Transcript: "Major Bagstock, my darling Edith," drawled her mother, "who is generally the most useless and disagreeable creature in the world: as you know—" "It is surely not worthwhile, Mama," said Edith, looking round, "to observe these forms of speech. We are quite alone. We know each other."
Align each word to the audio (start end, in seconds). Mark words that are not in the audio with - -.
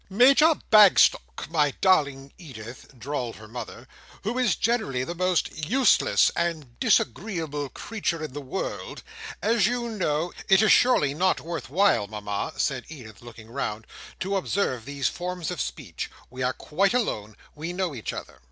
"Major 0.09 0.55
Bagstock, 0.71 1.47
my 1.51 1.75
darling 1.79 2.33
Edith," 2.39 2.91
drawled 2.97 3.35
her 3.35 3.47
mother, 3.47 3.87
"who 4.23 4.39
is 4.39 4.55
generally 4.55 5.03
the 5.03 5.13
most 5.13 5.51
useless 5.69 6.31
and 6.35 6.79
disagreeable 6.79 7.69
creature 7.69 8.23
in 8.23 8.33
the 8.33 8.41
world: 8.41 9.03
as 9.43 9.67
you 9.67 9.89
know—" 9.89 10.33
"It 10.49 10.63
is 10.63 10.71
surely 10.71 11.13
not 11.13 11.39
worthwhile, 11.39 12.07
Mama," 12.07 12.53
said 12.57 12.85
Edith, 12.87 13.21
looking 13.21 13.51
round, 13.51 13.85
"to 14.21 14.37
observe 14.37 14.85
these 14.85 15.07
forms 15.07 15.51
of 15.51 15.61
speech. 15.61 16.09
We 16.31 16.41
are 16.41 16.53
quite 16.53 16.95
alone. 16.95 17.37
We 17.53 17.71
know 17.71 17.93
each 17.93 18.11
other." 18.11 18.39